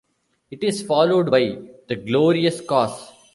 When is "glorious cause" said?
1.95-3.11